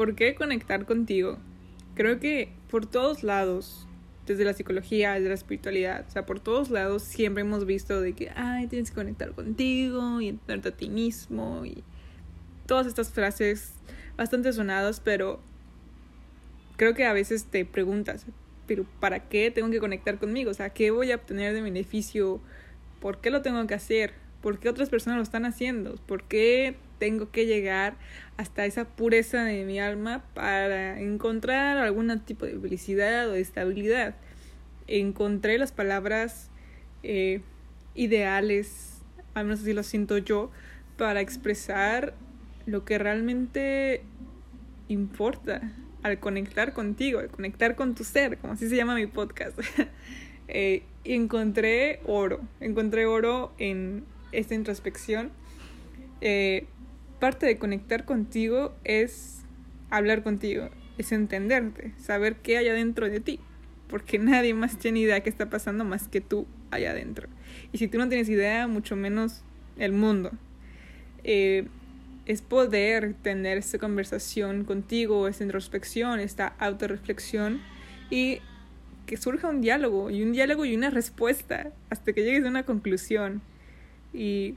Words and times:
¿por 0.00 0.14
qué 0.14 0.34
conectar 0.34 0.86
contigo? 0.86 1.36
Creo 1.94 2.20
que 2.20 2.54
por 2.70 2.86
todos 2.86 3.22
lados, 3.22 3.86
desde 4.24 4.46
la 4.46 4.54
psicología, 4.54 5.12
desde 5.12 5.28
la 5.28 5.34
espiritualidad, 5.34 6.06
o 6.08 6.10
sea, 6.10 6.24
por 6.24 6.40
todos 6.40 6.70
lados 6.70 7.02
siempre 7.02 7.42
hemos 7.42 7.66
visto 7.66 8.00
de 8.00 8.14
que, 8.14 8.30
ay, 8.34 8.66
tienes 8.66 8.88
que 8.88 8.94
conectar 8.94 9.32
contigo 9.32 10.22
y 10.22 10.28
entenderte 10.28 10.70
a 10.70 10.72
ti 10.72 10.88
mismo 10.88 11.66
y 11.66 11.84
todas 12.64 12.86
estas 12.86 13.10
frases 13.10 13.74
bastante 14.16 14.54
sonadas, 14.54 15.00
pero 15.00 15.38
creo 16.78 16.94
que 16.94 17.04
a 17.04 17.12
veces 17.12 17.44
te 17.44 17.66
preguntas, 17.66 18.24
pero 18.66 18.86
¿para 19.00 19.28
qué 19.28 19.50
tengo 19.50 19.68
que 19.68 19.80
conectar 19.80 20.18
conmigo? 20.18 20.50
O 20.50 20.54
sea, 20.54 20.70
¿qué 20.70 20.90
voy 20.90 21.12
a 21.12 21.16
obtener 21.16 21.52
de 21.52 21.60
beneficio? 21.60 22.40
¿Por 23.02 23.20
qué 23.20 23.28
lo 23.28 23.42
tengo 23.42 23.66
que 23.66 23.74
hacer? 23.74 24.14
¿Por 24.40 24.60
qué 24.60 24.70
otras 24.70 24.88
personas 24.88 25.18
lo 25.18 25.24
están 25.24 25.44
haciendo? 25.44 25.96
¿Por 26.06 26.22
qué 26.22 26.76
tengo 27.00 27.32
que 27.32 27.46
llegar 27.46 27.96
hasta 28.36 28.64
esa 28.66 28.84
pureza 28.84 29.42
de 29.42 29.64
mi 29.64 29.80
alma 29.80 30.22
para 30.34 31.00
encontrar 31.00 31.78
algún 31.78 32.20
tipo 32.20 32.46
de 32.46 32.56
felicidad 32.56 33.28
o 33.28 33.34
estabilidad? 33.34 34.14
Encontré 34.86 35.58
las 35.58 35.72
palabras 35.72 36.50
eh, 37.02 37.40
ideales, 37.94 39.00
al 39.34 39.46
menos 39.46 39.60
así 39.60 39.72
lo 39.72 39.82
siento 39.82 40.18
yo, 40.18 40.52
para 40.96 41.20
expresar 41.20 42.14
lo 42.66 42.84
que 42.84 42.98
realmente 42.98 44.02
importa 44.88 45.72
al 46.02 46.18
conectar 46.18 46.72
contigo, 46.72 47.20
al 47.20 47.28
conectar 47.28 47.74
con 47.74 47.94
tu 47.94 48.04
ser, 48.04 48.38
como 48.38 48.52
así 48.52 48.68
se 48.68 48.76
llama 48.76 48.94
mi 48.94 49.06
podcast. 49.06 49.58
eh, 50.48 50.82
encontré 51.04 52.00
oro, 52.04 52.40
encontré 52.60 53.06
oro 53.06 53.52
en 53.58 54.04
esta 54.32 54.54
introspección. 54.54 55.30
Eh, 56.20 56.66
parte 57.20 57.46
de 57.46 57.58
conectar 57.58 58.04
contigo 58.04 58.74
es 58.84 59.42
hablar 59.90 60.22
contigo, 60.22 60.70
es 60.98 61.12
entenderte, 61.12 61.92
saber 61.98 62.36
qué 62.36 62.58
hay 62.58 62.68
adentro 62.68 63.08
de 63.08 63.20
ti, 63.20 63.38
porque 63.88 64.18
nadie 64.18 64.54
más 64.54 64.78
tiene 64.78 65.00
idea 65.00 65.20
qué 65.20 65.30
está 65.30 65.48
pasando 65.48 65.84
más 65.84 66.08
que 66.08 66.20
tú 66.20 66.46
allá 66.70 66.90
adentro. 66.90 67.28
Y 67.72 67.78
si 67.78 67.88
tú 67.88 67.98
no 67.98 68.08
tienes 68.08 68.28
idea, 68.28 68.66
mucho 68.66 68.96
menos 68.96 69.42
el 69.76 69.92
mundo. 69.92 70.32
Eh, 71.22 71.66
es 72.26 72.42
poder 72.42 73.14
tener 73.14 73.58
esta 73.58 73.78
conversación 73.78 74.64
contigo, 74.64 75.26
esta 75.26 75.42
introspección, 75.42 76.20
esta 76.20 76.54
autorreflexión 76.58 77.60
y 78.08 78.38
que 79.06 79.16
surja 79.16 79.48
un 79.48 79.60
diálogo 79.60 80.10
y 80.10 80.22
un 80.22 80.32
diálogo 80.32 80.64
y 80.64 80.76
una 80.76 80.90
respuesta 80.90 81.72
hasta 81.90 82.12
que 82.12 82.22
llegues 82.22 82.44
a 82.44 82.48
una 82.48 82.62
conclusión. 82.62 83.42
Y 84.12 84.54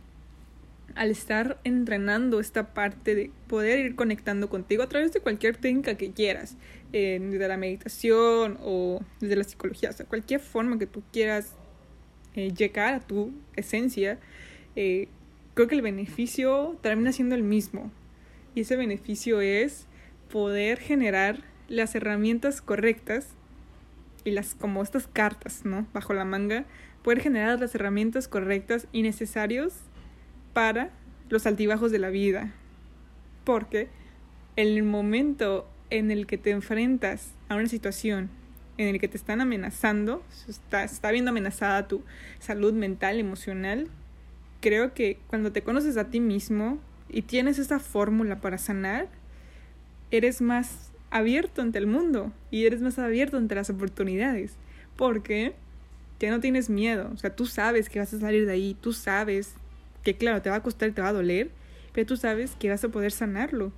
al 0.96 1.12
estar 1.12 1.60
entrenando 1.64 2.40
esta 2.40 2.74
parte 2.74 3.16
de 3.16 3.32
poder 3.48 3.80
ir 3.80 3.96
conectando 3.96 4.50
contigo 4.50 4.84
a 4.84 4.90
través 4.90 5.12
de 5.12 5.20
cualquier 5.20 5.58
técnica 5.58 5.96
que 5.96 6.12
quieras, 6.12 6.56
eh, 6.92 7.20
desde 7.22 7.48
la 7.48 7.58
meditación 7.58 8.58
o 8.62 9.02
desde 9.20 9.36
la 9.36 9.44
psicología, 9.44 9.90
o 9.90 9.94
sea, 9.94 10.06
cualquier 10.06 10.40
forma 10.40 10.78
que 10.78 10.86
tú 10.86 11.04
quieras 11.12 11.56
eh, 12.36 12.52
llegar 12.52 12.94
a 12.94 13.00
tu 13.00 13.32
esencia, 13.56 14.20
eh, 14.76 15.08
creo 15.54 15.68
que 15.68 15.76
el 15.76 15.82
beneficio 15.82 16.78
termina 16.82 17.12
siendo 17.12 17.36
el 17.36 17.44
mismo. 17.44 17.92
Y 18.56 18.62
ese 18.62 18.76
beneficio 18.76 19.42
es 19.42 19.88
poder 20.32 20.80
generar 20.80 21.44
las 21.68 21.96
herramientas 21.96 22.62
correctas 22.62 23.30
y 24.24 24.32
las 24.32 24.56
como 24.56 24.84
estas 24.84 25.08
cartas, 25.08 25.66
¿no? 25.66 25.88
Bajo 25.94 26.14
la 26.14 26.26
manga, 26.26 26.66
poder 27.04 27.20
generar 27.20 27.60
las 27.60 27.76
herramientas 27.76 28.28
correctas 28.28 28.88
y 28.92 29.02
necesarios 29.02 29.74
para 30.54 30.92
los 31.30 31.46
altibajos 31.46 31.92
de 31.92 32.00
la 32.00 32.10
vida. 32.10 32.54
Porque 33.44 33.90
el 34.56 34.84
momento 34.84 35.68
en 35.90 36.12
el 36.12 36.26
que 36.26 36.38
te 36.38 36.52
enfrentas 36.52 37.32
a 37.50 37.56
una 37.56 37.68
situación 37.68 38.30
en 38.78 38.88
el 38.88 39.00
que 39.00 39.08
te 39.08 39.18
están 39.18 39.42
amenazando, 39.42 40.24
está, 40.48 40.84
está 40.84 41.12
viendo 41.12 41.30
amenazada 41.30 41.88
tu 41.88 42.04
salud 42.40 42.74
mental, 42.74 43.20
emocional, 43.20 43.88
creo 44.62 44.94
que 44.94 45.20
cuando 45.28 45.52
te 45.52 45.62
conoces 45.62 45.98
a 45.98 46.10
ti 46.10 46.20
mismo 46.20 46.80
y 47.10 47.24
tienes 47.24 47.60
esa 47.60 47.80
fórmula 47.80 48.42
para 48.42 48.58
sanar, 48.58 49.10
eres 50.10 50.42
más 50.42 50.92
abierto 51.12 51.62
ante 51.62 51.78
el 51.78 51.86
mundo 51.86 52.32
y 52.50 52.66
eres 52.66 52.82
más 52.82 52.98
abierto 52.98 53.38
ante 53.38 53.56
las 53.56 53.70
oportunidades. 53.70 54.56
Porque 54.96 55.54
ya 56.20 56.32
no 56.32 56.40
tienes 56.40 56.70
miedo. 56.70 57.12
O 57.14 57.18
sea, 57.18 57.36
tú 57.36 57.46
sabes 57.46 57.90
que 57.90 58.00
vas 58.00 58.14
a 58.14 58.20
salir 58.20 58.46
de 58.46 58.54
ahí, 58.54 58.78
tú 58.80 58.94
sabes 58.94 59.56
que 60.04 60.16
claro, 60.16 60.42
te 60.42 60.50
va 60.50 60.58
a 60.58 60.64
costar 60.64 60.90
y 60.90 60.92
te 60.92 61.02
va 61.02 61.10
a 61.10 61.14
doler, 61.14 61.50
pero 61.94 62.08
tú 62.08 62.18
sabes 62.18 62.56
que 62.60 62.70
vas 62.70 62.84
a 62.84 62.90
poder 62.90 63.12
sanarlo. 63.12 63.72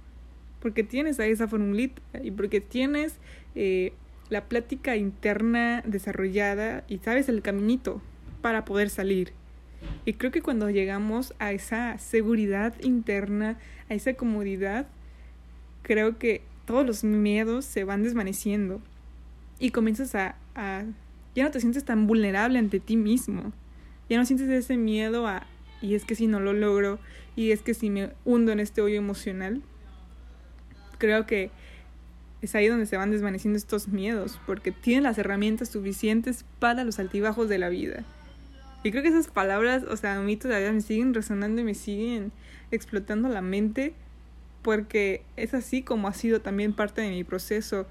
Porque 0.60 0.84
tienes 0.84 1.20
ahí 1.20 1.32
esa 1.32 1.48
formulita 1.48 2.02
y 2.24 2.32
porque 2.32 2.60
tienes 2.62 3.20
eh, 3.54 3.94
la 4.30 4.46
plática 4.46 4.96
interna 4.96 5.84
desarrollada 5.86 6.84
y 6.88 6.98
sabes 7.00 7.30
el 7.30 7.42
caminito 7.42 8.02
para 8.42 8.66
poder 8.66 8.90
salir. 8.90 9.34
Y 10.06 10.14
creo 10.14 10.32
que 10.32 10.42
cuando 10.42 10.70
llegamos 10.70 11.36
a 11.38 11.52
esa 11.52 11.98
seguridad 12.00 12.74
interna, 12.82 13.60
a 13.90 13.94
esa 13.94 14.14
comodidad, 14.16 14.88
creo 15.84 16.18
que 16.18 16.42
todos 16.66 16.86
los 16.86 17.04
miedos 17.04 17.66
se 17.66 17.84
van 17.84 18.02
desvaneciendo 18.02 18.82
y 19.60 19.70
comienzas 19.70 20.16
a, 20.16 20.36
a 20.56 20.84
ya 21.36 21.44
no 21.44 21.52
te 21.52 21.60
sientes 21.60 21.84
tan 21.84 22.08
vulnerable 22.08 22.58
ante 22.58 22.80
ti 22.80 22.98
mismo. 22.98 23.52
Ya 24.10 24.18
no 24.18 24.26
sientes 24.26 24.50
ese 24.50 24.78
miedo 24.78 25.28
a, 25.28 25.46
y 25.82 25.96
es 25.96 26.06
que 26.06 26.16
si 26.16 26.28
no 26.28 26.40
lo 26.40 26.54
logro, 26.54 27.00
y 27.36 27.52
es 27.52 27.62
que 27.62 27.74
si 27.74 27.90
me 27.90 28.12
hundo 28.24 28.52
en 28.52 28.60
este 28.60 28.82
hoyo 28.82 28.98
emocional. 28.98 29.62
Creo 30.98 31.26
que 31.26 31.52
es 32.42 32.56
ahí 32.56 32.68
donde 32.68 32.86
se 32.86 32.98
van 32.98 33.12
desvaneciendo 33.12 33.58
estos 33.58 33.88
miedos, 33.88 34.40
porque 34.46 34.72
tienen 34.72 35.04
las 35.04 35.18
herramientas 35.18 35.70
suficientes 35.70 36.46
para 36.60 36.84
los 36.84 37.00
altibajos 37.00 37.50
de 37.50 37.58
la 37.58 37.70
vida. 37.70 38.04
Y 38.84 38.92
creo 38.92 39.02
que 39.02 39.10
esas 39.10 39.28
palabras, 39.28 39.84
o 39.84 39.98
sea, 39.98 40.16
a 40.16 40.22
mí 40.22 40.38
todavía 40.38 40.72
me 40.72 40.82
siguen 40.82 41.14
resonando 41.14 41.62
y 41.62 41.66
me 41.66 41.74
siguen 41.74 42.32
explotando 42.72 43.30
la 43.30 43.42
mente 43.42 43.94
porque 44.62 45.24
es 45.38 45.54
así 45.54 45.82
como 45.84 46.08
ha 46.08 46.14
sido 46.14 46.42
también 46.42 46.74
parte 46.74 47.02
de 47.02 47.10
mi 47.10 47.24
proceso. 47.24 47.88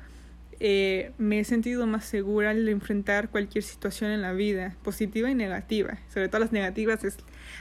Eh, 0.66 1.12
me 1.18 1.40
he 1.40 1.44
sentido 1.44 1.86
más 1.86 2.06
segura 2.06 2.48
al 2.48 2.66
enfrentar 2.70 3.28
cualquier 3.28 3.62
situación 3.62 4.10
en 4.10 4.22
la 4.22 4.32
vida, 4.32 4.74
positiva 4.82 5.28
y 5.28 5.34
negativa. 5.34 5.98
Sobre 6.08 6.30
todo 6.30 6.38
las 6.38 6.52
negativas 6.52 7.04
es 7.04 7.18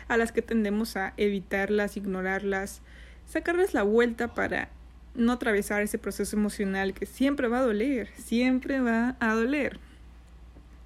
a 0.08 0.16
las 0.16 0.32
que 0.32 0.42
tendemos 0.42 0.96
a 0.96 1.14
evitarlas, 1.18 1.98
ignorarlas, 1.98 2.82
sacarles 3.26 3.74
la 3.74 3.84
vuelta 3.84 4.34
para 4.34 4.70
no 5.16 5.34
atravesar 5.34 5.82
ese 5.82 5.98
proceso 5.98 6.38
emocional 6.38 6.94
que 6.94 7.06
siempre 7.06 7.50
va 7.50 7.60
a 7.60 7.64
doler, 7.64 8.08
siempre 8.16 8.80
va 8.80 9.18
a 9.20 9.34
doler. 9.34 9.82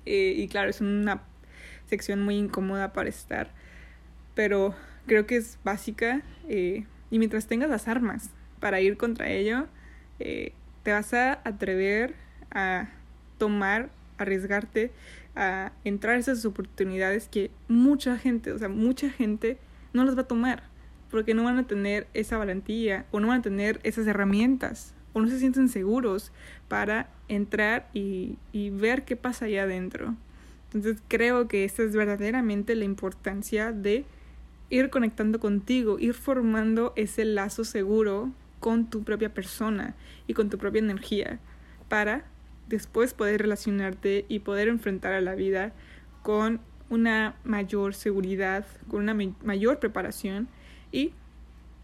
Eh, 0.07 0.33
y 0.37 0.47
claro, 0.47 0.71
es 0.71 0.81
una 0.81 1.21
sección 1.85 2.23
muy 2.23 2.37
incómoda 2.37 2.93
para 2.93 3.09
estar, 3.09 3.51
pero 4.33 4.73
creo 5.05 5.27
que 5.27 5.35
es 5.35 5.59
básica 5.63 6.23
eh, 6.49 6.87
y 7.11 7.19
mientras 7.19 7.45
tengas 7.45 7.69
las 7.69 7.87
armas 7.87 8.31
para 8.59 8.81
ir 8.81 8.97
contra 8.97 9.29
ello, 9.29 9.67
eh, 10.17 10.53
te 10.87 10.93
vas 10.93 11.13
a 11.13 11.41
atrever 11.43 12.15
a 12.49 12.87
tomar, 13.37 13.89
arriesgarte, 14.17 14.93
a 15.35 15.73
entrar 15.83 16.15
esas 16.15 16.45
oportunidades 16.45 17.27
que 17.27 17.51
mucha 17.67 18.17
gente, 18.17 18.53
o 18.53 18.57
sea, 18.57 18.69
mucha 18.69 19.09
gente 19.09 19.57
no 19.91 20.05
las 20.05 20.15
va 20.15 20.21
a 20.21 20.27
tomar 20.29 20.63
porque 21.11 21.33
no 21.33 21.43
van 21.43 21.57
a 21.57 21.67
tener 21.67 22.07
esa 22.13 22.37
valentía 22.37 23.05
o 23.11 23.19
no 23.19 23.27
van 23.27 23.39
a 23.39 23.41
tener 23.41 23.81
esas 23.83 24.07
herramientas 24.07 24.93
o 25.11 25.19
no 25.19 25.27
se 25.27 25.39
sienten 25.39 25.67
seguros 25.67 26.31
para 26.69 27.09
entrar 27.27 27.89
y, 27.93 28.37
y 28.53 28.69
ver 28.69 29.03
qué 29.03 29.17
pasa 29.17 29.43
allá 29.43 29.63
adentro. 29.63 30.15
Entonces 30.67 31.03
creo 31.09 31.49
que 31.49 31.65
esta 31.65 31.83
es 31.83 31.97
verdaderamente 31.97 32.75
la 32.75 32.85
importancia 32.85 33.73
de 33.73 34.05
ir 34.69 34.89
conectando 34.89 35.41
contigo, 35.41 35.99
ir 35.99 36.13
formando 36.13 36.93
ese 36.95 37.25
lazo 37.25 37.65
seguro 37.65 38.31
con 38.59 38.89
tu 38.89 39.03
propia 39.03 39.33
persona 39.33 39.95
y 40.27 40.33
con 40.33 40.49
tu 40.49 40.57
propia 40.57 40.79
energía 40.79 41.39
para 41.89 42.25
después 42.67 43.13
poder 43.13 43.41
relacionarte 43.41 44.25
y 44.27 44.39
poder 44.39 44.67
enfrentar 44.67 45.13
a 45.13 45.21
la 45.21 45.35
vida 45.35 45.73
con 46.23 46.59
una 46.89 47.35
mayor 47.43 47.93
seguridad, 47.93 48.65
con 48.89 49.01
una 49.07 49.33
mayor 49.43 49.79
preparación 49.79 50.47
y 50.91 51.13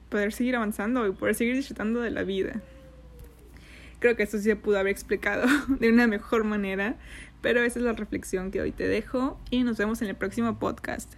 poder 0.10 0.34
seguir 0.34 0.56
avanzando 0.56 1.08
y 1.08 1.12
poder 1.12 1.36
seguir 1.36 1.56
disfrutando 1.56 2.02
de 2.02 2.12
la 2.12 2.24
vida. 2.24 2.62
Creo 4.00 4.16
que 4.16 4.24
esto 4.24 4.38
sí 4.38 4.44
se 4.44 4.56
pudo 4.56 4.80
haber 4.80 4.92
explicado 4.92 5.48
de 5.68 5.90
una 5.90 6.08
mejor 6.08 6.44
manera, 6.44 6.96
pero 7.42 7.62
esa 7.62 7.80
es 7.80 7.86
la 7.86 7.94
reflexión 7.94 8.52
que 8.52 8.62
hoy 8.62 8.72
te 8.72 8.88
dejo 8.88 9.40
y 9.50 9.64
nos 9.64 9.78
vemos 9.78 10.02
en 10.02 10.10
el 10.10 10.16
próximo 10.16 10.60
podcast. 10.60 11.14